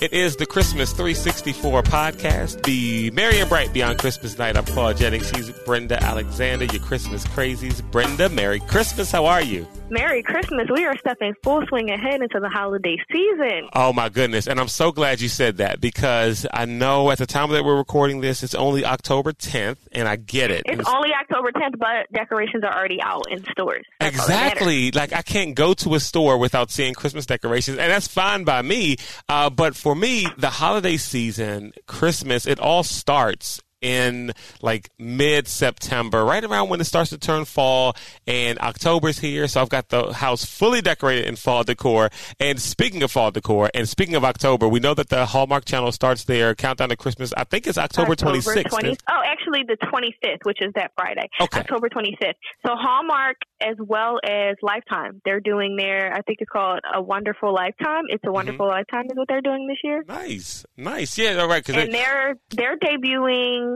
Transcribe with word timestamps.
It 0.00 0.14
is 0.14 0.36
the 0.36 0.46
Christmas 0.46 0.92
364 0.92 1.82
podcast. 1.82 2.64
Be 2.64 3.10
merry 3.10 3.38
and 3.38 3.48
bright 3.48 3.72
beyond 3.72 3.98
Christmas 3.98 4.38
night. 4.38 4.56
I'm 4.56 4.64
Paul 4.64 4.94
Jennings. 4.94 5.28
She's 5.28 5.50
Brenda 5.66 6.02
Alexander, 6.02 6.64
your 6.64 6.82
Christmas 6.82 7.24
crazies. 7.26 7.82
Brenda, 7.90 8.30
Merry 8.30 8.60
Christmas. 8.60 9.12
How 9.12 9.26
are 9.26 9.42
you? 9.42 9.68
Merry 9.90 10.22
Christmas. 10.22 10.68
We 10.72 10.84
are 10.86 10.96
stepping 10.98 11.34
full 11.42 11.66
swing 11.66 11.90
ahead 11.90 12.22
into 12.22 12.38
the 12.38 12.48
holiday 12.48 12.96
season. 13.10 13.68
Oh 13.74 13.92
my 13.92 14.08
goodness. 14.08 14.46
And 14.46 14.60
I'm 14.60 14.68
so 14.68 14.92
glad 14.92 15.20
you 15.20 15.28
said 15.28 15.56
that 15.56 15.80
because 15.80 16.46
I 16.52 16.64
know 16.64 17.10
at 17.10 17.18
the 17.18 17.26
time 17.26 17.50
that 17.50 17.64
we're 17.64 17.76
recording 17.76 18.20
this, 18.20 18.42
it's 18.42 18.54
only 18.54 18.84
October 18.84 19.32
10th 19.32 19.78
and 19.92 20.06
I 20.06 20.16
get 20.16 20.50
it. 20.52 20.62
It's 20.66 20.88
only 20.88 21.10
October 21.12 21.50
10th, 21.50 21.78
but 21.78 22.06
decorations 22.12 22.62
are 22.62 22.72
already 22.72 23.02
out 23.02 23.24
in 23.30 23.44
stores. 23.50 23.84
That's 23.98 24.18
all 24.20 24.26
that 24.28 24.32
matters. 24.32 24.52
Exactly. 24.52 24.90
Like 24.92 25.12
I 25.12 25.22
can't 25.22 25.56
go 25.56 25.74
to 25.74 25.94
a 25.96 26.00
store 26.00 26.38
without 26.38 26.70
seeing 26.70 26.94
Christmas 26.94 27.26
decorations, 27.26 27.78
and 27.78 27.90
that's 27.90 28.06
fine 28.06 28.44
by 28.44 28.62
me. 28.62 28.96
Uh, 29.28 29.50
but 29.50 29.74
for 29.74 29.94
me, 29.94 30.26
the 30.38 30.50
holiday 30.50 30.96
season, 30.96 31.72
Christmas, 31.86 32.46
it 32.46 32.60
all 32.60 32.84
starts 32.84 33.60
in 33.80 34.32
like 34.62 34.90
mid 34.98 35.48
September, 35.48 36.24
right 36.24 36.44
around 36.44 36.68
when 36.68 36.80
it 36.80 36.84
starts 36.84 37.10
to 37.10 37.18
turn 37.18 37.44
fall, 37.44 37.96
and 38.26 38.58
October's 38.58 39.18
here. 39.18 39.48
So 39.48 39.60
I've 39.60 39.68
got 39.68 39.88
the 39.88 40.12
house 40.12 40.44
fully 40.44 40.80
decorated 40.80 41.26
in 41.26 41.36
fall 41.36 41.64
decor. 41.64 42.10
And 42.38 42.60
speaking 42.60 43.02
of 43.02 43.10
fall 43.10 43.30
decor, 43.30 43.70
and 43.74 43.88
speaking 43.88 44.14
of 44.14 44.24
October, 44.24 44.68
we 44.68 44.80
know 44.80 44.94
that 44.94 45.08
the 45.08 45.26
Hallmark 45.26 45.64
Channel 45.64 45.92
starts 45.92 46.24
their 46.24 46.54
countdown 46.54 46.90
to 46.90 46.96
Christmas. 46.96 47.32
I 47.36 47.44
think 47.44 47.66
it's 47.66 47.78
October, 47.78 48.14
26th. 48.14 48.70
20 48.70 48.96
oh, 49.10 49.20
actually, 49.24 49.64
the 49.66 49.76
25th, 49.86 50.44
which 50.44 50.58
is 50.60 50.72
that 50.74 50.92
Friday. 50.96 51.28
Okay. 51.40 51.60
October 51.60 51.88
25th. 51.88 52.34
So 52.66 52.74
Hallmark, 52.74 53.36
as 53.60 53.76
well 53.78 54.18
as 54.24 54.56
Lifetime, 54.62 55.20
they're 55.24 55.40
doing 55.40 55.76
their, 55.76 56.12
I 56.12 56.22
think 56.22 56.38
it's 56.40 56.50
called 56.50 56.80
A 56.94 57.00
Wonderful 57.00 57.54
Lifetime. 57.54 58.04
It's 58.08 58.24
a 58.26 58.32
Wonderful 58.32 58.66
mm-hmm. 58.66 58.76
Lifetime, 58.76 59.06
is 59.06 59.16
what 59.16 59.28
they're 59.28 59.40
doing 59.40 59.66
this 59.66 59.78
year. 59.82 60.04
Nice, 60.06 60.64
nice. 60.76 61.16
Yeah, 61.16 61.36
all 61.36 61.48
right. 61.48 61.66
And 61.68 61.78
it- 61.78 61.92
they're 61.92 62.36
they're 62.50 62.78
debuting. 62.78 63.69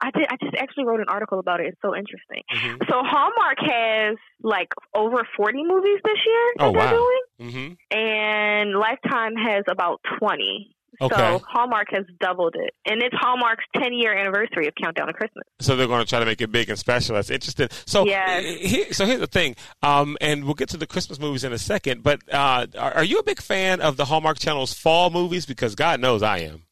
I 0.00 0.10
did. 0.12 0.26
I 0.30 0.36
just 0.42 0.56
actually 0.56 0.84
wrote 0.86 1.00
an 1.00 1.08
article 1.08 1.38
about 1.38 1.60
it. 1.60 1.66
It's 1.68 1.80
so 1.82 1.94
interesting. 1.94 2.42
Mhm. 2.52 2.88
So 2.88 3.02
Hallmark 3.04 3.58
has 3.60 4.16
like 4.42 4.68
over 4.94 5.26
forty 5.36 5.62
movies 5.64 5.98
this 6.04 6.18
year 6.26 6.44
that 6.56 6.64
Oh, 6.64 6.72
they're 6.72 6.80
wow. 6.80 7.08
doing, 7.38 7.50
Mhm. 7.50 7.96
and 7.96 8.74
Lifetime 8.78 9.34
has 9.36 9.64
about 9.68 10.00
twenty. 10.18 10.74
Okay. 11.00 11.14
So 11.14 11.40
Hallmark 11.46 11.88
has 11.92 12.04
doubled 12.18 12.56
it, 12.58 12.72
and 12.90 13.02
it's 13.02 13.14
Hallmark's 13.16 13.62
ten 13.76 13.92
year 13.92 14.16
anniversary 14.16 14.66
of 14.66 14.74
Countdown 14.82 15.06
to 15.06 15.12
Christmas. 15.12 15.44
So 15.60 15.76
they're 15.76 15.86
going 15.86 16.02
to 16.02 16.08
try 16.08 16.18
to 16.18 16.24
make 16.24 16.40
it 16.40 16.50
big 16.50 16.70
and 16.70 16.78
special. 16.78 17.14
That's 17.14 17.30
interesting. 17.30 17.68
So, 17.86 18.04
Yes. 18.06 18.42
uh, 18.44 18.66
here, 18.66 18.92
so 18.92 19.04
here's 19.06 19.20
the 19.20 19.26
thing, 19.28 19.54
um, 19.82 20.16
and 20.20 20.44
we'll 20.44 20.54
get 20.54 20.70
to 20.70 20.76
the 20.76 20.86
Christmas 20.88 21.20
movies 21.20 21.44
in 21.44 21.52
a 21.52 21.58
second. 21.58 22.02
But 22.02 22.22
uh, 22.32 22.66
are, 22.76 22.94
are 22.96 23.04
you 23.04 23.18
a 23.18 23.22
big 23.22 23.40
fan 23.40 23.80
of 23.80 23.96
the 23.96 24.06
Hallmark 24.06 24.38
Channel's 24.40 24.72
fall 24.74 25.10
movies? 25.10 25.46
Because 25.46 25.74
God 25.76 26.00
knows 26.00 26.22
I 26.22 26.38
am. 26.38 26.62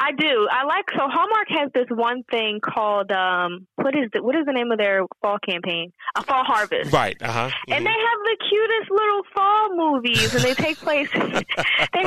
I 0.00 0.12
do. 0.12 0.48
I 0.50 0.64
like 0.64 0.84
so 0.92 1.08
Hallmark 1.08 1.48
has 1.50 1.70
this 1.74 1.86
one 1.90 2.22
thing 2.30 2.60
called 2.60 3.10
um 3.10 3.66
what 3.76 3.94
is 3.96 4.08
the 4.12 4.22
what 4.22 4.36
is 4.36 4.46
the 4.46 4.52
name 4.52 4.70
of 4.70 4.78
their 4.78 5.02
fall 5.22 5.38
campaign? 5.48 5.92
A 6.16 6.22
fall 6.22 6.44
harvest. 6.44 6.92
Right. 6.92 7.16
Uh 7.20 7.32
huh. 7.32 7.50
And 7.68 7.84
they 7.84 7.90
have 7.90 8.18
the 8.24 8.36
cutest 8.48 8.90
little 8.90 9.22
fall 9.34 9.74
movies, 9.76 10.34
and 10.34 10.44
they 10.44 10.54
take 10.54 10.78
place. 10.88 11.08
they 11.14 12.04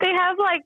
they 0.00 0.12
have 0.16 0.38
like 0.38 0.62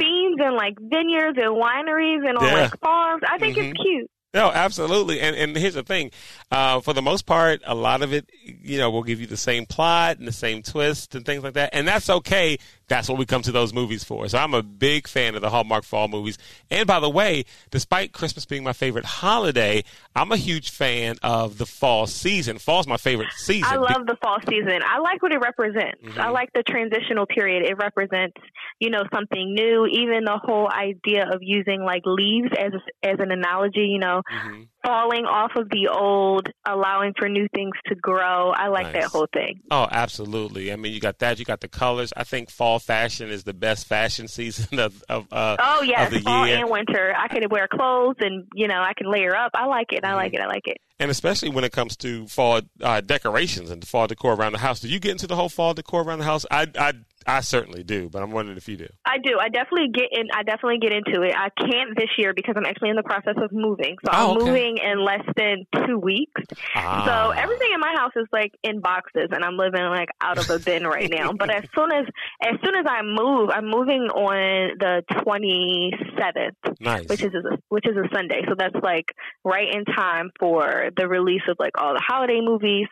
scenes 0.00 0.36
and 0.40 0.56
like 0.56 0.74
vineyards 0.80 1.38
and 1.40 1.54
wineries 1.56 2.28
and 2.28 2.36
on 2.38 2.44
Yeah. 2.46 2.54
like 2.62 2.80
farms. 2.80 3.22
I 3.28 3.38
think 3.38 3.56
Mhm. 3.56 3.70
it's 3.70 3.80
cute. 3.82 4.10
No, 4.34 4.50
absolutely. 4.50 5.20
And 5.20 5.34
and 5.34 5.56
here's 5.56 5.74
the 5.74 5.82
thing, 5.82 6.10
uh, 6.50 6.80
for 6.80 6.92
the 6.92 7.00
most 7.00 7.24
part, 7.24 7.62
a 7.64 7.74
lot 7.74 8.02
of 8.02 8.12
it, 8.12 8.28
you 8.44 8.76
know, 8.76 8.90
will 8.90 9.04
give 9.04 9.18
you 9.20 9.26
the 9.26 9.36
same 9.36 9.64
plot 9.64 10.18
and 10.18 10.28
the 10.28 10.32
same 10.32 10.62
twist 10.62 11.14
and 11.14 11.24
things 11.24 11.42
like 11.42 11.54
that, 11.54 11.70
and 11.72 11.88
that's 11.88 12.10
okay. 12.10 12.58
That's 12.88 13.08
what 13.08 13.18
we 13.18 13.26
come 13.26 13.42
to 13.42 13.50
those 13.52 13.74
movies 13.74 14.04
for. 14.04 14.28
So 14.28 14.38
I'm 14.38 14.54
a 14.54 14.62
big 14.62 15.08
fan 15.08 15.34
of 15.34 15.42
the 15.42 15.50
Hallmark 15.50 15.82
fall 15.82 16.06
movies. 16.06 16.38
And 16.70 16.86
by 16.86 17.00
the 17.00 17.10
way, 17.10 17.44
despite 17.70 18.12
Christmas 18.12 18.46
being 18.46 18.62
my 18.62 18.72
favorite 18.72 19.04
holiday, 19.04 19.82
I'm 20.14 20.30
a 20.30 20.36
huge 20.36 20.70
fan 20.70 21.16
of 21.22 21.58
the 21.58 21.66
fall 21.66 22.06
season. 22.06 22.58
Fall's 22.58 22.86
my 22.86 22.96
favorite 22.96 23.32
season. 23.32 23.72
I 23.72 23.76
love 23.76 24.06
the 24.06 24.16
fall 24.22 24.38
season. 24.48 24.78
I 24.84 25.00
like 25.00 25.20
what 25.20 25.32
it 25.32 25.40
represents. 25.40 26.00
Mhm. 26.04 26.16
I 26.18 26.28
like 26.30 26.50
the 26.54 26.62
transitional 26.62 27.26
period. 27.26 27.64
It 27.64 27.76
represents, 27.76 28.36
you 28.78 28.90
know, 28.90 29.02
something 29.12 29.54
new. 29.54 29.86
Even 29.86 30.24
the 30.24 30.38
whole 30.42 30.70
idea 30.70 31.24
of 31.28 31.40
using 31.42 31.82
like 31.82 32.02
leaves 32.04 32.50
as 32.56 32.72
as 33.02 33.16
an 33.18 33.32
analogy. 33.32 33.86
You 33.88 33.98
know, 33.98 34.22
Mhm. 34.32 34.68
Falling 34.86 35.24
off 35.26 35.50
of 35.56 35.68
the 35.70 35.88
old, 35.88 36.48
allowing 36.64 37.12
for 37.18 37.28
new 37.28 37.48
things 37.54 37.72
to 37.86 37.94
grow. 37.96 38.50
I 38.50 38.68
like 38.68 38.92
that 38.92 39.04
whole 39.04 39.26
thing. 39.32 39.60
Oh, 39.70 39.88
absolutely. 39.90 40.72
I 40.72 40.76
mean, 40.76 40.92
you 40.92 41.00
got 41.00 41.18
that. 41.18 41.38
You 41.38 41.44
got 41.44 41.60
the 41.60 41.68
colors. 41.68 42.12
I 42.16 42.22
think 42.24 42.50
fall 42.50 42.78
fashion 42.78 43.28
is 43.28 43.44
the 43.44 43.52
best 43.54 43.86
fashion 43.86 44.28
season 44.36 44.78
of 44.78 45.02
of, 45.08 45.26
uh, 45.32 45.56
Oh 45.58 45.80
of 45.80 45.86
yes, 45.86 46.12
the 46.12 46.20
fall 46.20 46.46
year. 46.46 46.58
and 46.58 46.70
winter. 46.70 47.12
I 47.18 47.28
can 47.28 47.42
wear 47.50 47.66
clothes, 47.68 48.16
and 48.20 48.46
you 48.54 48.68
know, 48.68 48.80
I 48.80 48.92
can 48.96 49.10
layer 49.10 49.34
up. 49.34 49.50
I 49.54 49.66
like 49.66 49.92
it. 49.92 50.04
I 50.04 50.14
like 50.14 50.32
Mm-hmm. 50.32 50.40
it. 50.42 50.44
I 50.44 50.46
like 50.46 50.66
it. 50.66 50.78
and 50.98 51.10
especially 51.10 51.50
when 51.50 51.64
it 51.64 51.72
comes 51.72 51.96
to 51.98 52.26
fall 52.28 52.60
uh, 52.82 53.00
decorations 53.00 53.70
and 53.70 53.86
fall 53.86 54.06
decor 54.06 54.34
around 54.34 54.52
the 54.52 54.58
house. 54.58 54.80
Do 54.80 54.88
you 54.88 54.98
get 55.00 55.10
into 55.12 55.26
the 55.26 55.36
whole 55.36 55.48
fall 55.48 55.74
decor 55.74 56.02
around 56.02 56.20
the 56.20 56.24
house? 56.24 56.46
I, 56.50 56.66
I, 56.78 56.92
I 57.26 57.40
certainly 57.40 57.82
do, 57.82 58.08
but 58.08 58.22
I'm 58.22 58.30
wondering 58.30 58.56
if 58.56 58.68
you 58.68 58.76
do. 58.76 58.86
I 59.04 59.18
do. 59.18 59.38
I 59.40 59.48
definitely 59.48 59.88
get 59.92 60.06
in. 60.12 60.28
I 60.32 60.42
definitely 60.44 60.78
get 60.78 60.92
into 60.92 61.22
it. 61.22 61.34
I 61.36 61.48
can't 61.58 61.96
this 61.96 62.10
year 62.18 62.32
because 62.34 62.54
I'm 62.56 62.64
actually 62.64 62.90
in 62.90 62.96
the 62.96 63.02
process 63.02 63.34
of 63.42 63.50
moving. 63.52 63.96
So 64.04 64.12
Oh, 64.12 64.30
I'm 64.32 64.36
okay. 64.36 64.44
moving 64.46 64.78
in 64.78 65.04
less 65.04 65.24
than 65.36 65.64
two 65.86 65.98
weeks. 65.98 66.40
Ah. 66.74 67.04
So 67.04 67.30
everything 67.30 67.68
in 67.74 67.80
my 67.80 67.94
house 67.96 68.12
is 68.16 68.26
like 68.32 68.52
in 68.62 68.80
boxes, 68.80 69.28
and 69.32 69.44
I'm 69.44 69.56
living 69.56 69.82
like 69.84 70.08
out 70.20 70.38
of 70.38 70.48
a 70.50 70.58
bin 70.60 70.86
right 70.86 71.10
now. 71.10 71.32
But 71.32 71.50
as 71.50 71.64
soon 71.76 71.90
as 71.92 72.06
as 72.42 72.54
soon 72.64 72.76
as 72.76 72.86
I 72.88 73.02
move, 73.02 73.50
I'm 73.52 73.66
moving 73.66 74.02
on 74.14 74.76
the 74.78 75.02
27th, 75.10 76.80
nice. 76.80 77.08
which 77.08 77.22
is 77.22 77.32
a, 77.34 77.58
which 77.68 77.86
is 77.86 77.96
a 77.96 78.08
Sunday. 78.14 78.42
So 78.48 78.54
that's 78.56 78.74
like 78.82 79.06
right 79.44 79.68
in 79.74 79.84
time 79.84 80.30
for 80.38 80.90
the 80.96 81.08
release 81.08 81.42
of 81.48 81.56
like 81.58 81.72
all 81.80 81.92
the 81.94 82.02
holiday 82.06 82.40
movies. 82.42 82.86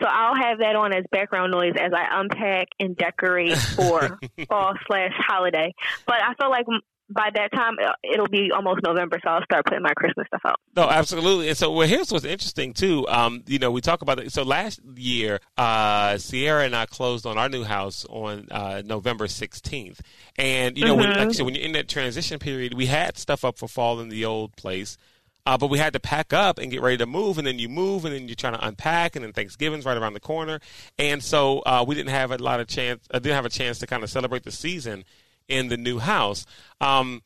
So 0.00 0.06
I'll 0.08 0.36
have 0.36 0.58
that 0.60 0.76
on 0.76 0.92
as 0.94 1.04
background 1.10 1.52
noise 1.52 1.74
as 1.78 1.92
I 1.94 2.20
unpack 2.20 2.68
and 2.78 2.96
decorate 2.96 3.56
for 3.80 4.18
fall 4.48 4.74
slash 4.86 5.12
holiday. 5.16 5.72
But 6.06 6.16
I 6.22 6.34
feel 6.34 6.50
like 6.50 6.66
by 7.10 7.28
that 7.34 7.52
time 7.52 7.76
uh, 7.84 7.92
it'll 8.04 8.28
be 8.28 8.50
almost 8.54 8.80
November, 8.84 9.18
so 9.22 9.30
I'll 9.30 9.42
start 9.44 9.66
putting 9.66 9.82
my 9.82 9.92
Christmas 9.94 10.26
stuff 10.28 10.42
out. 10.46 10.60
No, 10.76 10.88
absolutely. 10.88 11.48
And 11.48 11.56
so, 11.56 11.72
well, 11.72 11.86
here's 11.86 12.12
what's 12.12 12.24
interesting 12.24 12.72
too. 12.72 13.06
Um, 13.08 13.42
you 13.46 13.58
know, 13.58 13.70
we 13.70 13.80
talk 13.80 14.02
about 14.02 14.20
it. 14.20 14.32
So 14.32 14.42
last 14.42 14.80
year, 14.94 15.40
uh, 15.58 16.18
Sierra 16.18 16.64
and 16.64 16.74
I 16.74 16.86
closed 16.86 17.26
on 17.26 17.36
our 17.36 17.48
new 17.48 17.64
house 17.64 18.06
on 18.08 18.46
uh, 18.50 18.82
November 18.84 19.26
16th. 19.26 19.98
And 20.36 20.78
you 20.78 20.84
know, 20.84 20.94
when, 20.94 21.10
like 21.10 21.28
I 21.28 21.32
said, 21.32 21.44
when 21.44 21.54
you're 21.54 21.64
in 21.64 21.72
that 21.72 21.88
transition 21.88 22.38
period, 22.38 22.74
we 22.74 22.86
had 22.86 23.18
stuff 23.18 23.44
up 23.44 23.58
for 23.58 23.68
fall 23.68 24.00
in 24.00 24.08
the 24.08 24.24
old 24.24 24.54
place. 24.56 24.96
Uh, 25.46 25.56
but 25.56 25.68
we 25.68 25.78
had 25.78 25.92
to 25.92 26.00
pack 26.00 26.32
up 26.32 26.58
and 26.58 26.70
get 26.70 26.82
ready 26.82 26.96
to 26.96 27.06
move, 27.06 27.38
and 27.38 27.46
then 27.46 27.58
you 27.58 27.68
move, 27.68 28.04
and 28.04 28.14
then 28.14 28.28
you're 28.28 28.34
trying 28.34 28.52
to 28.52 28.66
unpack, 28.66 29.16
and 29.16 29.24
then 29.24 29.32
Thanksgiving's 29.32 29.84
right 29.84 29.96
around 29.96 30.12
the 30.12 30.20
corner, 30.20 30.60
and 30.98 31.22
so 31.22 31.60
uh, 31.60 31.84
we 31.86 31.94
didn't 31.94 32.10
have 32.10 32.30
a 32.30 32.38
lot 32.38 32.60
of 32.60 32.66
chance. 32.66 33.06
I 33.10 33.18
didn't 33.18 33.36
have 33.36 33.46
a 33.46 33.50
chance 33.50 33.78
to 33.80 33.86
kind 33.86 34.02
of 34.02 34.10
celebrate 34.10 34.44
the 34.44 34.52
season 34.52 35.04
in 35.48 35.68
the 35.68 35.76
new 35.76 35.98
house. 35.98 36.46
Um, 36.80 37.22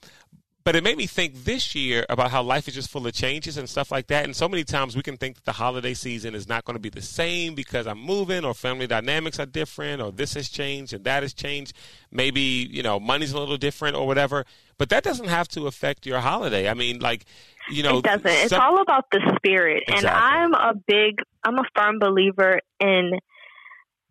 but 0.64 0.74
it 0.74 0.82
made 0.82 0.96
me 0.96 1.06
think 1.06 1.44
this 1.44 1.74
year 1.74 2.06
about 2.08 2.30
how 2.30 2.42
life 2.42 2.66
is 2.66 2.74
just 2.74 2.88
full 2.90 3.06
of 3.06 3.12
changes 3.12 3.58
and 3.58 3.68
stuff 3.68 3.92
like 3.92 4.06
that. 4.06 4.24
And 4.24 4.34
so 4.34 4.48
many 4.48 4.64
times 4.64 4.96
we 4.96 5.02
can 5.02 5.18
think 5.18 5.36
that 5.36 5.44
the 5.44 5.52
holiday 5.52 5.92
season 5.92 6.34
is 6.34 6.48
not 6.48 6.64
going 6.64 6.74
to 6.74 6.80
be 6.80 6.88
the 6.88 7.02
same 7.02 7.54
because 7.54 7.86
I'm 7.86 7.98
moving 8.00 8.46
or 8.46 8.54
family 8.54 8.86
dynamics 8.86 9.38
are 9.38 9.44
different 9.44 10.00
or 10.00 10.10
this 10.10 10.32
has 10.34 10.48
changed 10.48 10.94
and 10.94 11.04
that 11.04 11.22
has 11.22 11.34
changed. 11.34 11.74
Maybe, 12.10 12.40
you 12.40 12.82
know, 12.82 12.98
money's 12.98 13.32
a 13.32 13.38
little 13.38 13.58
different 13.58 13.94
or 13.94 14.06
whatever. 14.06 14.46
But 14.78 14.88
that 14.88 15.04
doesn't 15.04 15.28
have 15.28 15.48
to 15.48 15.66
affect 15.66 16.06
your 16.06 16.20
holiday. 16.20 16.66
I 16.70 16.74
mean, 16.74 16.98
like, 16.98 17.26
you 17.70 17.82
know, 17.82 17.98
it 17.98 18.04
doesn't. 18.04 18.26
It's 18.26 18.48
some- 18.48 18.62
all 18.62 18.80
about 18.80 19.04
the 19.12 19.20
spirit. 19.36 19.82
And 19.88 20.06
I'm 20.06 20.54
a 20.54 20.72
big, 20.86 21.16
I'm 21.44 21.58
a 21.58 21.64
firm 21.76 21.98
believer 21.98 22.60
in 22.80 23.12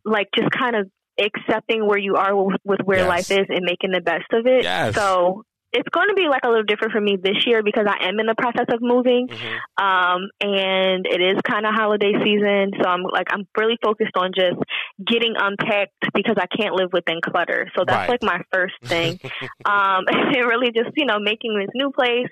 like 0.06 0.28
just 0.36 0.52
kind 0.52 0.76
of 0.76 0.88
accepting 1.20 1.88
where 1.88 1.98
you 1.98 2.16
are 2.16 2.36
with, 2.36 2.58
with 2.64 2.80
where 2.86 3.00
Yes. 3.00 3.08
life 3.08 3.32
is 3.32 3.48
and 3.50 3.62
making 3.66 3.92
the 3.92 4.02
best 4.02 4.26
of 4.32 4.46
it. 4.46 4.64
Yes. 4.64 4.94
So 4.94 5.44
it's 5.74 5.90
going 5.90 6.08
to 6.10 6.14
be 6.14 6.28
like 6.30 6.44
a 6.46 6.48
little 6.48 6.64
different 6.64 6.94
for 6.94 7.02
me 7.02 7.18
this 7.22 7.48
year 7.48 7.64
because 7.64 7.86
I 7.90 8.08
am 8.08 8.20
in 8.20 8.28
the 8.28 8.36
process 8.38 8.68
of 8.70 8.80
moving. 8.82 9.28
Mhm. 9.28 9.58
Um, 9.82 10.30
and 10.40 11.06
it 11.10 11.20
is 11.20 11.42
kind 11.42 11.66
of 11.66 11.74
holiday 11.74 12.14
season. 12.24 12.72
So 12.82 12.88
I'm 12.88 13.02
like, 13.02 13.28
I'm 13.32 13.48
really 13.58 13.78
focused 13.84 14.16
on 14.16 14.32
just 14.38 14.58
getting 15.04 15.34
unpacked 15.36 15.98
because 16.14 16.36
I 16.38 16.46
can't 16.46 16.76
live 16.76 16.94
within 16.94 17.20
clutter. 17.26 17.72
So 17.76 17.84
that's 17.86 18.08
Right. 18.08 18.10
like 18.10 18.24
my 18.24 18.42
first 18.54 18.76
thing. 18.86 19.20
um, 19.66 20.06
and 20.08 20.46
really 20.46 20.72
just, 20.72 20.92
you 20.96 21.06
know, 21.06 21.18
making 21.20 21.58
this 21.58 21.70
new 21.74 21.92
place 21.92 22.30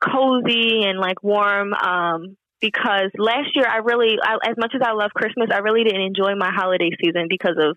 cozy 0.00 0.82
and 0.82 0.98
like 0.98 1.22
warm. 1.22 1.72
Um, 1.74 2.36
because 2.60 3.10
last 3.18 3.54
year 3.54 3.66
I 3.68 3.78
really, 3.78 4.16
I, 4.22 4.36
as 4.48 4.56
much 4.56 4.72
as 4.74 4.82
I 4.84 4.92
love 4.92 5.10
Christmas, 5.14 5.48
I 5.52 5.58
really 5.58 5.84
didn't 5.84 6.02
enjoy 6.02 6.34
my 6.36 6.50
holiday 6.52 6.90
season 7.02 7.26
because 7.28 7.56
of 7.58 7.76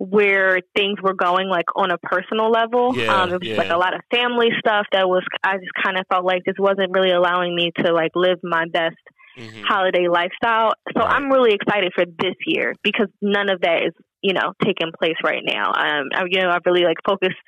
where 0.00 0.60
things 0.74 0.98
were 1.02 1.12
going 1.12 1.48
like 1.48 1.66
on 1.76 1.90
a 1.90 1.98
personal 1.98 2.50
level. 2.50 2.96
Yeah, 2.96 3.14
um, 3.14 3.28
it 3.34 3.40
was 3.40 3.48
yeah. 3.48 3.58
like 3.58 3.70
a 3.70 3.76
lot 3.76 3.94
of 3.94 4.00
family 4.10 4.48
stuff 4.58 4.86
that 4.92 5.06
was 5.06 5.22
I 5.44 5.58
just 5.58 5.72
kind 5.84 5.98
of 5.98 6.06
felt 6.10 6.24
like 6.24 6.42
this 6.46 6.56
wasn't 6.58 6.90
really 6.92 7.10
allowing 7.12 7.54
me 7.54 7.70
to 7.84 7.92
like 7.92 8.12
live 8.14 8.38
my 8.42 8.64
best 8.72 8.96
Mhm. 9.36 9.62
holiday 9.62 10.08
lifestyle. 10.08 10.72
So 10.96 11.04
Right. 11.04 11.12
I'm 11.16 11.30
really 11.30 11.52
excited 11.52 11.92
for 11.94 12.04
this 12.06 12.34
year 12.46 12.74
because 12.82 13.08
none 13.22 13.48
of 13.50 13.60
that 13.60 13.84
is, 13.84 13.92
you 14.22 14.32
know, 14.32 14.54
taking 14.64 14.90
place 14.98 15.16
right 15.22 15.42
now. 15.44 15.68
Um, 15.68 16.08
I, 16.14 16.24
you 16.28 16.40
know, 16.40 16.50
I've 16.50 16.66
really 16.66 16.84
like 16.84 16.96
focused 17.06 17.38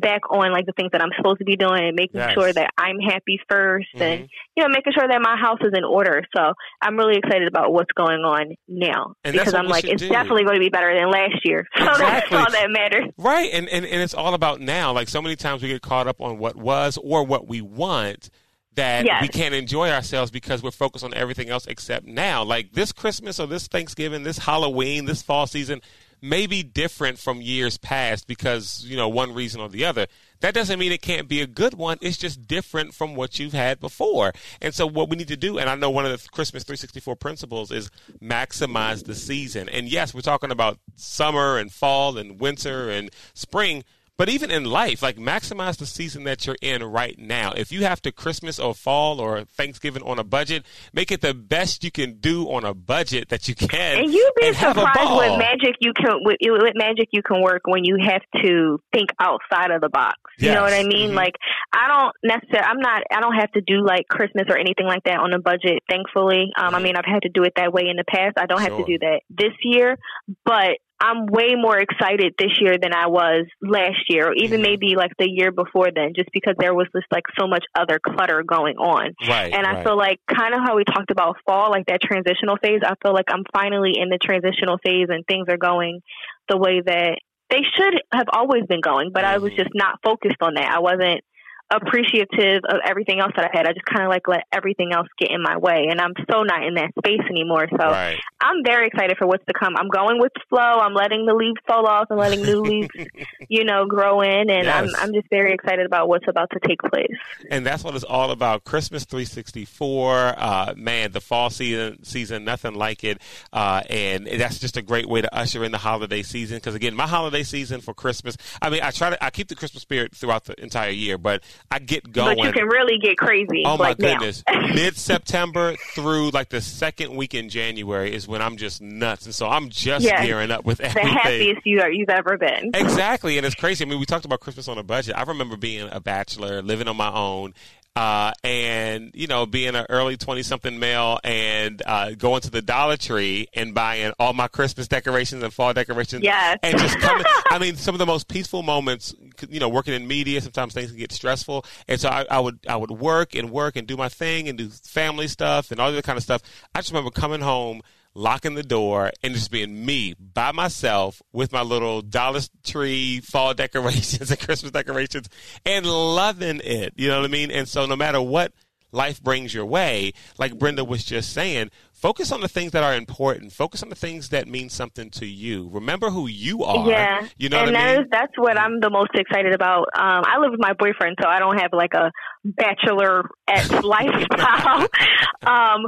back 0.00 0.22
on 0.30 0.52
like 0.52 0.66
the 0.66 0.72
things 0.72 0.90
that 0.92 1.00
I'm 1.02 1.10
supposed 1.16 1.38
to 1.38 1.44
be 1.44 1.56
doing 1.56 1.84
and 1.88 1.96
making 1.96 2.20
Yes. 2.20 2.34
sure 2.34 2.52
that 2.52 2.70
I'm 2.78 2.98
happy 3.00 3.38
1st 3.50 3.86
and, 3.94 4.20
Mhm. 4.24 4.28
you 4.56 4.62
know, 4.62 4.68
making 4.68 4.92
sure 4.98 5.06
that 5.08 5.20
my 5.22 5.36
house 5.36 5.58
is 5.62 5.72
in 5.76 5.84
order. 5.84 6.22
So 6.36 6.52
I'm 6.82 6.96
really 6.96 7.16
excited 7.16 7.48
about 7.48 7.72
what's 7.72 7.92
going 7.92 8.20
on 8.20 8.54
now 8.68 9.14
And 9.24 9.32
because 9.34 9.54
I'm 9.54 9.66
like, 9.66 9.84
it's 9.84 10.02
do. 10.02 10.08
definitely 10.08 10.44
going 10.44 10.56
to 10.56 10.60
be 10.64 10.68
better 10.70 10.94
than 10.94 11.10
last 11.10 11.36
year. 11.44 11.66
So 11.78 11.84
that's 11.98 12.32
all 12.32 12.50
that 12.50 12.70
matters. 12.70 13.06
Right, 13.18 13.50
and, 13.52 13.68
and 13.68 13.84
and 13.86 14.02
it's 14.02 14.14
all 14.14 14.34
about 14.34 14.60
now. 14.60 14.92
Like 14.92 15.08
so 15.08 15.20
many 15.22 15.36
times 15.36 15.62
we 15.62 15.68
get 15.68 15.82
caught 15.82 16.06
up 16.06 16.20
on 16.20 16.38
what 16.38 16.56
was 16.56 16.98
or 17.02 17.24
what 17.24 17.46
we 17.48 17.60
want 17.60 18.28
that 18.74 19.06
Yes. 19.06 19.22
we 19.22 19.28
can't 19.28 19.54
enjoy 19.54 19.88
ourselves 19.90 20.30
because 20.30 20.62
we're 20.62 20.70
focused 20.70 21.02
on 21.04 21.14
everything 21.14 21.48
else 21.48 21.66
except 21.66 22.06
now. 22.06 22.42
Like 22.42 22.72
this 22.72 22.92
Christmas 22.92 23.40
or 23.40 23.46
this 23.46 23.68
Thanksgiving, 23.68 24.22
this 24.22 24.38
Halloween, 24.38 25.06
this 25.06 25.22
fall 25.22 25.46
season 25.46 25.80
may 26.28 26.46
be 26.46 26.62
different 26.62 27.18
from 27.18 27.40
years 27.40 27.78
past 27.78 28.26
because, 28.26 28.84
you 28.84 28.96
know, 28.96 29.08
one 29.08 29.32
reason 29.34 29.60
or 29.60 29.68
the 29.68 29.84
other. 29.84 30.06
That 30.40 30.52
doesn't 30.52 30.78
mean 30.78 30.92
it 30.92 31.00
can't 31.00 31.28
be 31.28 31.40
a 31.40 31.46
good 31.46 31.74
one. 31.74 31.96
It's 32.02 32.18
just 32.18 32.46
different 32.46 32.94
from 32.94 33.14
what 33.14 33.38
you've 33.38 33.54
had 33.54 33.80
before. 33.80 34.32
And 34.60 34.74
so 34.74 34.86
what 34.86 35.08
we 35.08 35.16
need 35.16 35.28
to 35.28 35.36
do, 35.36 35.58
and 35.58 35.70
I 35.70 35.74
know 35.74 35.90
one 35.90 36.04
of 36.04 36.12
the 36.12 36.28
Christmas 36.28 36.64
364 36.64 37.16
principles 37.16 37.70
is 37.70 37.90
maximize 38.20 39.04
the 39.04 39.14
season. 39.14 39.68
And 39.68 39.88
yes, 39.88 40.12
we're 40.12 40.20
talking 40.20 40.50
about 40.50 40.78
summer 40.94 41.56
and 41.56 41.72
fall 41.72 42.18
and 42.18 42.38
winter 42.38 42.90
and 42.90 43.10
spring, 43.32 43.84
but 44.18 44.28
even 44.28 44.50
in 44.50 44.64
life, 44.64 45.02
like 45.02 45.16
maximize 45.16 45.76
the 45.76 45.86
season 45.86 46.24
that 46.24 46.46
you're 46.46 46.56
in 46.62 46.82
right 46.84 47.18
now. 47.18 47.52
If 47.52 47.70
you 47.70 47.84
have 47.84 48.00
to 48.02 48.12
Christmas 48.12 48.58
or 48.58 48.74
fall 48.74 49.20
or 49.20 49.44
Thanksgiving 49.44 50.02
on 50.02 50.18
a 50.18 50.24
budget, 50.24 50.64
make 50.92 51.10
it 51.12 51.20
the 51.20 51.34
best 51.34 51.84
you 51.84 51.90
can 51.90 52.14
do 52.18 52.50
on 52.50 52.64
a 52.64 52.72
budget 52.74 53.28
that 53.28 53.48
you 53.48 53.54
can. 53.54 53.98
And 53.98 54.12
you'd 54.12 54.32
be 54.36 54.46
and 54.48 54.56
have 54.56 54.76
a 54.76 54.80
surprised 54.80 55.16
with 55.16 55.38
magic 55.38 55.76
you 55.80 55.92
can 55.92 56.16
with, 56.24 56.36
with 56.42 56.72
magic 56.76 57.08
you 57.12 57.22
can 57.22 57.42
work 57.42 57.62
when 57.66 57.84
you 57.84 57.96
have 58.02 58.22
to 58.42 58.78
think 58.92 59.10
outside 59.20 59.70
of 59.70 59.80
the 59.80 59.88
box. 59.90 60.16
You 60.38 60.52
know 60.52 60.62
what 60.62 60.72
I 60.72 60.78
Yes. 60.80 60.86
mean? 60.86 61.10
Mhm. 61.10 61.14
Like 61.14 61.34
I 61.72 61.88
don't 61.88 62.12
necessarily 62.24 62.66
I'm 62.68 62.80
not 62.80 63.02
I 63.10 63.20
don't 63.20 63.34
have 63.36 63.52
to 63.52 63.60
do 63.60 63.84
like 63.84 64.08
Christmas 64.08 64.44
or 64.48 64.56
anything 64.58 64.86
like 64.86 65.02
that 65.04 65.18
on 65.20 65.32
a 65.34 65.38
budget, 65.38 65.82
thankfully. 65.90 66.50
Um 66.58 66.74
I 66.74 66.78
Mhm. 66.78 66.82
mean 66.82 66.96
I've 66.96 67.04
had 67.04 67.22
to 67.22 67.28
do 67.28 67.42
it 67.44 67.52
that 67.56 67.72
way 67.72 67.84
in 67.88 67.96
the 67.96 68.04
past. 68.04 68.36
I 68.38 68.46
don't 68.46 68.60
have 68.62 68.76
to 68.76 68.84
do 68.84 68.98
that 69.00 69.20
this 69.30 69.52
year, 69.62 69.98
but 70.44 70.78
I'm 70.98 71.26
way 71.26 71.54
more 71.56 71.78
excited 71.78 72.34
this 72.38 72.58
year 72.58 72.78
than 72.80 72.94
I 72.94 73.08
was 73.08 73.44
last 73.60 74.08
year, 74.08 74.28
or 74.28 74.34
even 74.34 74.60
Mhm. 74.60 74.64
maybe 74.64 74.96
like 74.96 75.12
the 75.18 75.28
year 75.28 75.52
before 75.52 75.90
then, 75.94 76.14
just 76.14 76.30
because 76.32 76.54
there 76.58 76.74
was 76.74 76.86
just 76.94 77.06
like 77.10 77.24
so 77.38 77.46
much 77.46 77.64
other 77.74 77.98
clutter 77.98 78.42
going 78.42 78.76
on. 78.78 79.14
Right. 79.28 79.52
And 79.52 79.66
I 79.66 79.74
right. 79.74 79.84
feel 79.84 79.96
like 79.96 80.20
kind 80.26 80.54
of 80.54 80.60
how 80.64 80.74
we 80.76 80.84
talked 80.84 81.10
about 81.10 81.36
fall, 81.46 81.70
like 81.70 81.86
that 81.86 82.00
transitional 82.00 82.56
phase, 82.62 82.80
I 82.82 82.94
feel 83.02 83.12
like 83.12 83.26
I'm 83.28 83.44
finally 83.52 83.92
in 83.98 84.08
the 84.08 84.18
transitional 84.18 84.78
phase 84.78 85.08
and 85.10 85.24
things 85.26 85.48
are 85.50 85.58
going 85.58 86.00
the 86.48 86.56
way 86.56 86.80
that 86.80 87.18
they 87.50 87.62
should 87.76 87.94
have 88.12 88.26
always 88.32 88.64
been 88.66 88.80
going, 88.80 89.10
but 89.12 89.24
I 89.24 89.38
was 89.38 89.52
Mhm. 89.52 89.56
just 89.56 89.70
not 89.74 90.00
focused 90.02 90.40
on 90.40 90.54
that. 90.54 90.70
I 90.70 90.80
wasn't 90.80 91.22
appreciative 91.70 92.62
of 92.68 92.78
everything 92.86 93.20
else 93.20 93.32
that 93.36 93.50
I 93.52 93.56
had. 93.56 93.66
I 93.66 93.72
just 93.72 93.84
kind 93.86 94.04
of 94.04 94.08
like 94.10 94.28
let 94.28 94.44
everything 94.52 94.92
else 94.92 95.08
get 95.18 95.30
in 95.30 95.42
my 95.42 95.56
way, 95.56 95.86
and 95.90 96.00
I'm 96.00 96.12
so 96.30 96.42
not 96.42 96.64
in 96.64 96.74
that 96.74 96.90
space 96.98 97.20
anymore. 97.28 97.66
So 97.70 97.84
right. 97.84 98.16
I'm 98.40 98.62
very 98.64 98.86
excited 98.86 99.16
for 99.18 99.26
what's 99.26 99.44
to 99.46 99.52
come. 99.52 99.74
I'm 99.76 99.88
going 99.88 100.20
with 100.20 100.32
flow. 100.48 100.60
I'm 100.60 100.94
letting 100.94 101.26
the 101.26 101.34
leaves 101.34 101.58
fall 101.66 101.86
off 101.86 102.06
and 102.10 102.18
letting 102.18 102.42
new 102.42 102.60
leaves, 102.62 102.88
you 103.48 103.64
know, 103.64 103.86
grow 103.86 104.20
in, 104.20 104.50
and 104.50 104.66
Yes. 104.66 104.74
I'm 104.74 104.88
I'm 104.96 105.12
just 105.14 105.28
very 105.30 105.52
excited 105.52 105.86
about 105.86 106.08
what's 106.08 106.26
about 106.28 106.50
to 106.50 106.60
take 106.66 106.80
place. 106.82 107.16
and 107.50 107.64
that's 107.66 107.84
what 107.84 107.94
it's 107.94 108.04
all 108.04 108.30
about. 108.30 108.64
Christmas 108.64 109.04
364, 109.04 110.34
uh, 110.36 110.74
man, 110.76 111.12
the 111.12 111.20
fall 111.20 111.50
season, 111.50 112.02
season, 112.04 112.44
nothing 112.44 112.74
like 112.74 113.04
it. 113.04 113.20
Uh, 113.52 113.82
and 113.90 114.26
that's 114.26 114.58
just 114.58 114.76
a 114.76 114.82
great 114.82 115.08
way 115.08 115.20
to 115.20 115.34
usher 115.34 115.64
in 115.64 115.72
the 115.72 115.78
holiday 115.78 116.22
season. 116.22 116.56
Because 116.58 116.74
again, 116.74 116.94
my 116.94 117.06
holiday 117.06 117.42
season 117.42 117.80
for 117.80 117.94
Christmas, 117.94 118.36
I 118.62 118.70
mean, 118.70 118.82
I 118.82 118.90
try 118.90 119.10
to, 119.10 119.24
I 119.24 119.30
keep 119.30 119.48
the 119.48 119.54
Christmas 119.54 119.82
spirit 119.82 120.14
throughout 120.14 120.44
the 120.44 120.60
entire 120.62 120.90
year, 120.90 121.18
but 121.18 121.42
I 121.70 121.78
get 121.78 122.12
going. 122.12 122.36
But 122.36 122.44
you 122.46 122.52
can 122.52 122.66
really 122.66 122.98
get 122.98 123.16
crazy. 123.18 123.62
Oh 123.64 123.76
my 123.76 123.88
like 123.88 123.98
now. 123.98 124.18
goodness! 124.18 124.42
Mid 124.74 124.96
September 124.96 125.74
through 125.94 126.30
like 126.30 126.48
the 126.48 126.60
second 126.60 127.14
week 127.16 127.34
in 127.34 127.48
January 127.48 128.14
is 128.14 128.26
when 128.28 128.40
I'm 128.42 128.56
just 128.56 128.80
nuts, 128.80 129.26
and 129.26 129.34
so 129.34 129.48
I'm 129.48 129.68
just 129.70 130.04
Yes. 130.04 130.24
gearing 130.26 130.50
up 130.50 130.64
with 130.64 130.80
everything. 130.80 131.12
the 131.12 131.18
happiest 131.20 131.66
you 131.66 131.80
are, 131.80 131.90
you've 131.90 132.10
ever 132.10 132.36
been. 132.38 132.70
Exactly, 132.74 133.36
and 133.36 133.46
it's 133.46 133.54
crazy. 133.56 133.84
I 133.84 133.88
mean, 133.88 133.98
we 133.98 134.06
talked 134.06 134.24
about 134.24 134.40
Christmas 134.40 134.68
on 134.68 134.78
a 134.78 134.82
budget. 134.82 135.16
I 135.16 135.22
remember 135.22 135.56
being 135.56 135.88
a 135.90 136.00
bachelor, 136.00 136.62
living 136.62 136.88
on 136.88 136.96
my 136.96 137.10
own, 137.12 137.54
uh, 137.96 138.30
and 138.44 139.10
you 139.14 139.26
know, 139.26 139.46
being 139.46 139.74
an 139.74 139.86
early 139.88 140.16
twenty-something 140.18 140.78
male, 140.78 141.18
and 141.24 141.82
uh, 141.86 142.10
going 142.12 142.42
to 142.42 142.50
the 142.50 142.60
Dollar 142.62 142.96
Tree 142.98 143.48
and 143.54 143.74
buying 143.74 144.12
all 144.18 144.34
my 144.34 144.48
Christmas 144.48 144.86
decorations 144.86 145.42
and 145.42 145.52
fall 145.52 145.72
decorations. 145.72 146.22
Yes. 146.22 146.58
and 146.62 146.76
just 146.78 146.98
coming. 147.00 147.24
I 147.50 147.58
mean, 147.58 147.76
some 147.76 147.94
of 147.94 147.98
the 147.98 148.06
most 148.06 148.28
peaceful 148.28 148.62
moments. 148.62 149.14
You 149.48 149.60
know, 149.60 149.68
working 149.68 149.94
in 149.94 150.06
media, 150.06 150.40
sometimes 150.40 150.74
things 150.74 150.90
can 150.90 150.98
get 150.98 151.12
stressful, 151.12 151.64
and 151.88 152.00
so 152.00 152.08
I, 152.08 152.26
I 152.30 152.40
would 152.40 152.58
I 152.68 152.76
would 152.76 152.90
work 152.90 153.34
and 153.34 153.50
work 153.50 153.76
and 153.76 153.86
do 153.86 153.96
my 153.96 154.08
thing 154.08 154.48
and 154.48 154.58
do 154.58 154.68
family 154.68 155.28
stuff 155.28 155.70
and 155.70 155.80
all 155.80 155.92
that 155.92 156.04
kind 156.04 156.16
of 156.16 156.22
stuff. 156.22 156.42
I 156.74 156.80
just 156.80 156.90
remember 156.90 157.10
coming 157.10 157.40
home 157.40 157.82
locking 158.16 158.54
the 158.54 158.62
door 158.62 159.12
and 159.22 159.34
just 159.34 159.50
being 159.50 159.84
me 159.84 160.14
by 160.14 160.50
myself 160.50 161.22
with 161.32 161.52
my 161.52 161.60
little 161.60 162.00
Dollar 162.00 162.40
Tree 162.64 163.20
fall 163.20 163.52
decorations 163.54 164.30
and 164.30 164.40
Christmas 164.40 164.72
decorations 164.72 165.28
and 165.64 165.86
loving 165.86 166.60
it. 166.64 166.94
You 166.96 167.08
know 167.08 167.20
what 167.20 167.26
I 167.26 167.32
mean? 167.32 167.50
And 167.50 167.68
so 167.68 167.86
no 167.86 167.94
matter 167.94 168.20
what 168.20 168.52
life 168.92 169.22
brings 169.22 169.52
your 169.54 169.66
way, 169.66 170.12
like 170.38 170.58
Brenda 170.58 170.84
was 170.84 171.04
just 171.04 171.32
saying, 171.32 171.70
focus 171.92 172.30
on 172.32 172.40
the 172.40 172.48
things 172.48 172.72
that 172.72 172.84
are 172.84 172.94
important. 172.94 173.52
Focus 173.52 173.82
on 173.82 173.88
the 173.88 173.94
things 173.94 174.28
that 174.30 174.46
mean 174.48 174.68
something 174.68 175.10
to 175.10 175.26
you. 175.26 175.68
Remember 175.72 176.10
who 176.10 176.26
you 176.26 176.64
are. 176.64 176.88
Yeah, 176.88 177.26
You 177.36 177.48
know 177.48 177.58
and 177.64 177.72
what 177.72 177.80
I 177.82 177.92
mean? 177.92 178.00
is- 178.02 178.08
that's 178.10 178.32
what 178.36 178.58
I'm 178.58 178.80
the 178.80 178.90
most 178.90 179.10
excited 179.14 179.54
about. 179.54 179.86
Um, 179.96 180.22
I 180.26 180.38
live 180.40 180.50
with 180.50 180.60
my 180.60 180.72
boyfriend, 180.78 181.16
so 181.22 181.28
I 181.28 181.38
don't 181.38 181.58
have 181.60 181.70
like 181.72 181.94
a 181.94 182.10
bachelor 182.44 183.28
at 183.48 183.70
lifestyle. 183.84 184.86
um, 185.46 185.82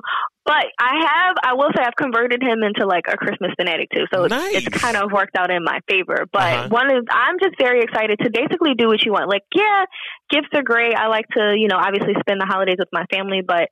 but 0.49 0.65
I 0.81 0.95
have, 1.05 1.37
I 1.45 1.53
will 1.53 1.69
say, 1.77 1.85
I've 1.85 1.95
converted 2.01 2.43
him 2.43 2.63
into 2.65 2.87
like 2.89 3.05
a 3.07 3.19
Christmas 3.19 3.53
fanatic 3.61 3.89
too. 3.95 4.07
So 4.13 4.25
it's, 4.25 4.33
Nice. 4.33 4.65
it's 4.65 4.69
kind 4.81 4.97
of 4.97 5.13
worked 5.13 5.37
out 5.37 5.51
in 5.51 5.63
my 5.63 5.81
favor. 5.91 6.25
But 6.33 6.41
Uh-huh. 6.55 6.69
one 6.71 6.91
is, 6.91 7.05
I'm 7.13 7.37
just 7.39 7.57
very 7.61 7.81
excited 7.83 8.19
to 8.25 8.31
basically 8.31 8.73
do 8.73 8.89
what 8.89 9.05
you 9.05 9.13
want. 9.13 9.29
Like, 9.29 9.43
yeah, 9.55 9.85
gifts 10.31 10.49
are 10.55 10.63
great. 10.63 10.95
I 10.97 11.09
like 11.09 11.29
to, 11.37 11.55
you 11.55 11.69
know, 11.69 11.77
obviously 11.77 12.15
spend 12.21 12.41
the 12.41 12.47
holidays 12.47 12.77
with 12.79 12.89
my 12.95 13.05
family, 13.13 13.43
but 13.47 13.69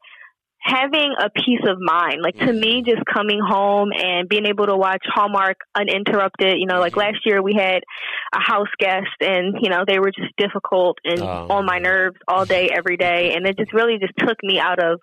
having 0.60 1.14
a 1.18 1.30
peace 1.30 1.64
of 1.66 1.78
mind. 1.80 2.18
Like 2.22 2.36
to 2.38 2.52
me, 2.52 2.82
just 2.84 3.04
coming 3.06 3.40
home 3.40 3.90
and 3.96 4.28
being 4.28 4.44
able 4.46 4.66
to 4.66 4.76
watch 4.76 5.04
Hallmark 5.14 5.56
uninterrupted. 5.74 6.56
You 6.58 6.66
know, 6.66 6.80
like 6.80 6.94
Mhm. 6.94 6.98
last 6.98 7.18
year 7.24 7.40
we 7.40 7.54
had 7.54 7.84
a 8.34 8.40
house 8.40 8.68
guest, 8.78 9.16
and 9.20 9.56
you 9.62 9.70
know 9.70 9.84
they 9.86 9.98
were 9.98 10.10
just 10.10 10.34
difficult 10.36 10.98
and 11.04 11.22
Oh. 11.22 11.46
on 11.50 11.64
my 11.66 11.78
nerves 11.78 12.18
all 12.28 12.44
day, 12.44 12.68
every 12.68 12.96
day, 12.96 13.32
and 13.34 13.46
it 13.46 13.56
just 13.56 13.72
really 13.72 13.98
just 13.98 14.14
took 14.18 14.36
me 14.42 14.58
out 14.58 14.78
of 14.82 15.00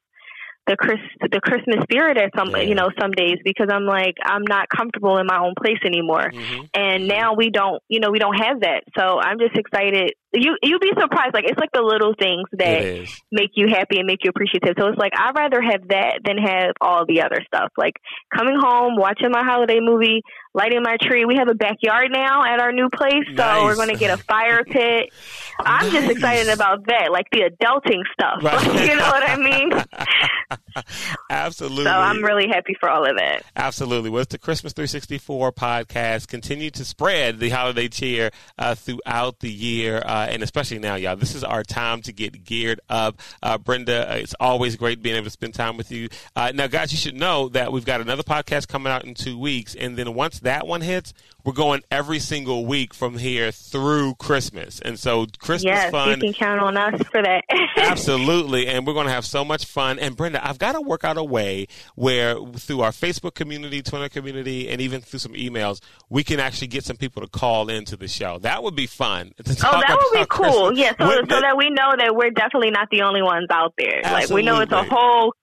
the 0.67 0.75
Chris 0.77 1.00
the 1.20 1.39
Christmas 1.41 1.77
spirit 1.84 2.17
at 2.17 2.32
some 2.38 2.50
Yeah. 2.51 2.62
you 2.63 2.75
know 2.75 2.89
some 3.00 3.12
days 3.12 3.38
because 3.43 3.67
I'm 3.72 3.86
like 3.86 4.15
I'm 4.24 4.43
not 4.48 4.67
comfortable 4.70 5.17
in 5.17 5.25
my 5.27 5.39
own 5.39 5.53
place 5.62 5.79
anymore. 5.86 6.32
Mhm. 6.34 6.70
And 6.74 7.08
now 7.08 7.34
we 7.36 7.50
don't, 7.50 7.82
you 7.89 8.00
know, 8.00 8.12
we 8.12 8.20
don't 8.20 8.39
have 8.41 8.62
that. 8.62 8.84
So 8.98 9.20
I'm 9.20 9.39
just 9.39 9.55
excited. 9.58 10.13
You 10.34 10.55
you'd 10.63 10.82
be 10.82 10.91
surprised. 11.00 11.34
Like 11.34 11.46
it's 11.46 11.60
like 11.60 11.72
the 11.74 11.82
little 11.84 12.13
things 12.17 12.48
that 12.53 13.08
make 13.32 13.51
you 13.55 13.67
happy 13.67 13.98
and 14.00 14.08
make 14.08 14.24
you 14.24 14.29
appreciative. 14.29 14.75
So 14.79 14.88
it's 14.88 14.98
like 14.98 15.12
I'd 15.17 15.36
rather 15.36 15.62
have 15.62 15.88
that 15.89 16.20
than 16.25 16.38
have 16.38 16.72
all 16.82 17.05
the 17.05 17.22
other 17.22 17.39
stuff. 17.46 17.70
Like 17.77 17.93
coming 18.36 18.55
home, 18.60 18.96
watching 18.96 19.29
my 19.32 19.43
holiday 19.43 19.79
movie, 19.82 20.22
lighting 20.55 20.82
my 20.82 20.98
tree. 21.01 21.25
We 21.25 21.36
have 21.36 21.50
a 21.50 21.55
backyard 21.55 22.10
now 22.12 22.43
at 22.46 22.60
our 22.62 22.72
new 22.72 22.89
place, 22.89 23.25
so 23.27 23.34
Nice. 23.43 23.63
we're 23.63 23.75
going 23.75 23.89
to 23.89 23.98
get 23.98 24.17
a 24.17 24.22
fire 24.24 24.63
pit. 24.63 25.12
I'm 25.60 25.91
just 25.91 26.10
excited 26.10 26.50
about 26.51 26.86
that, 26.88 27.12
like 27.12 27.25
the 27.32 27.50
adulting 27.51 28.01
stuff. 28.13 28.41
Right. 28.43 28.89
you 28.89 28.96
know 28.96 29.08
what 29.08 29.24
I 29.29 29.36
mean? 29.38 29.72
Absolutely. 31.29 31.86
So 31.86 31.91
I'm 31.91 32.24
really 32.24 32.48
happy 32.48 32.75
for 32.79 32.89
all 32.89 33.05
of 33.10 33.17
that. 33.17 33.43
Absolutely. 33.55 34.10
Well, 34.10 34.22
it's 34.22 34.31
the 34.31 34.38
Christmas 34.38 34.74
364 34.74 35.51
podcast. 35.51 36.27
Continue 36.27 36.69
to 36.72 36.86
spread 36.86 37.39
the 37.39 37.50
holiday 37.50 37.88
cheer 37.88 38.31
uh, 38.57 38.75
throughout 38.75 39.39
the 39.39 39.50
year, 39.51 40.01
uh, 40.05 40.27
and 40.29 40.43
especially 40.43 40.79
now, 40.79 40.95
y'all. 40.95 41.15
This 41.15 41.36
is 41.36 41.43
our 41.43 41.63
time 41.63 42.01
to 42.03 42.12
get 42.13 42.43
geared 42.43 42.79
up. 42.89 43.19
Uh, 43.41 43.57
Brenda, 43.57 44.12
uh, 44.12 44.15
it's 44.15 44.36
always 44.39 44.75
great 44.75 45.01
being 45.01 45.15
able 45.15 45.25
to 45.25 45.29
spend 45.29 45.53
time 45.53 45.77
with 45.77 45.91
you. 45.91 46.10
Uh, 46.36 46.51
now, 46.53 46.67
guys, 46.67 46.91
you 46.91 46.98
should 46.98 47.15
know 47.15 47.50
that 47.50 47.72
we've 47.72 47.86
got 47.86 48.01
another 48.01 48.24
podcast 48.24 48.67
coming 48.67 48.91
out 48.91 49.05
in 49.05 49.13
two 49.13 49.38
weeks, 49.38 49.75
and 49.75 49.98
then 49.98 50.13
once 50.13 50.39
that 50.41 50.67
one 50.67 50.81
hits, 50.81 51.13
we're 51.43 51.53
going 51.53 51.81
every 51.91 52.19
single 52.19 52.65
week 52.65 52.93
from 52.93 53.17
here 53.17 53.51
through 53.51 54.15
Christmas. 54.15 54.79
And 54.79 54.98
so, 55.00 55.25
Christmas 55.39 55.63
Yes, 55.63 55.91
fun. 55.91 56.10
you 56.10 56.17
can 56.17 56.33
count 56.33 56.62
on 56.62 56.77
us 56.77 57.01
for 57.10 57.22
that. 57.22 57.43
Absolutely, 57.77 58.67
and 58.67 58.86
we're 58.88 58.93
going 58.93 59.07
to 59.07 59.13
have 59.13 59.25
so 59.25 59.43
much 59.43 59.65
fun. 59.65 60.00
And 60.00 60.15
Brenda, 60.15 60.42
I've 60.43 60.59
got 60.59 60.73
to 60.73 60.81
work 60.81 61.03
out 61.03 61.17
a 61.17 61.23
way 61.23 61.67
where 61.95 62.35
through 62.35 62.81
our 62.81 62.91
Facebook 62.91 63.33
community, 63.33 63.81
Twitter 63.81 64.09
community, 64.09 64.69
and 64.69 64.81
even 64.81 65.01
through 65.01 65.19
some 65.19 65.33
emails, 65.33 65.79
we 66.09 66.23
can 66.23 66.39
actually 66.39 66.67
get 66.67 66.83
some 66.83 66.97
people 66.97 67.21
to 67.21 67.27
call 67.27 67.69
into 67.69 67.95
the 67.95 68.07
show. 68.07 68.38
That 68.39 68.62
would 68.63 68.75
be 68.75 68.88
fun. 68.88 69.33
oh, 69.39 69.43
that 69.53 69.97
would 70.00 70.19
be 70.19 70.25
cool. 70.29 70.67
Christmas. 70.67 70.79
Yeah, 70.79 70.93
so, 71.00 71.15
so 71.15 71.41
that 71.41 71.55
we 71.57 71.69
know 71.69 71.93
that 71.97 72.15
we're 72.15 72.31
definitely 72.31 72.71
not 72.71 72.89
the 72.91 73.03
only 73.03 73.21
ones 73.21 73.47
out 73.50 73.73
there. 73.77 74.01
Like 74.03 74.29
we 74.29 74.43
know 74.43 74.59
it's 74.59 74.71
a 74.71 74.83
whole 74.83 75.33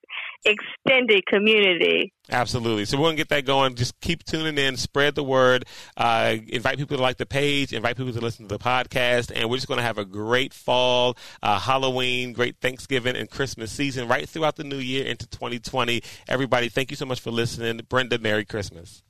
extended 0.45 1.25
community. 1.27 2.13
Absolutely. 2.29 2.85
So 2.85 2.97
we're 2.97 3.05
going 3.05 3.17
to 3.17 3.21
get 3.21 3.29
that 3.29 3.45
going. 3.45 3.75
Just 3.75 3.99
keep 3.99 4.23
tuning 4.23 4.57
in, 4.57 4.77
spread 4.77 5.15
the 5.15 5.23
word, 5.23 5.65
uh, 5.97 6.37
invite 6.47 6.77
people 6.77 6.97
to 6.97 7.03
like 7.03 7.17
the 7.17 7.25
page, 7.25 7.73
invite 7.73 7.97
people 7.97 8.13
to 8.13 8.21
listen 8.21 8.47
to 8.47 8.57
the 8.57 8.63
podcast, 8.63 9.31
and 9.35 9.49
we're 9.49 9.57
just 9.57 9.67
going 9.67 9.79
to 9.79 9.83
have 9.83 9.97
a 9.97 10.05
great 10.05 10.53
fall, 10.53 11.17
uh, 11.43 11.59
Halloween, 11.59 12.33
great 12.33 12.57
Thanksgiving, 12.61 13.15
and 13.15 13.29
Christmas 13.29 13.71
season 13.71 14.07
right 14.07 14.27
throughout 14.27 14.55
the 14.55 14.63
new 14.63 14.77
year 14.77 15.05
into 15.05 15.27
2020. 15.27 16.01
Everybody, 16.27 16.69
thank 16.69 16.91
you 16.91 16.97
so 16.97 17.05
much 17.05 17.19
for 17.19 17.31
listening. 17.31 17.81
Brenda, 17.89 18.17
Merry 18.19 18.45
Christmas. 18.45 19.03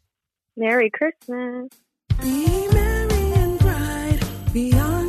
Merry 0.57 0.89
Christmas. 0.89 1.69
Be 2.21 2.67
merry 2.69 3.33
and 3.33 3.59
bright. 3.59 4.19
Amen. 4.53 5.00